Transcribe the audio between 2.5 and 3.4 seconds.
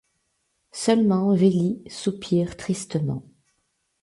tristement.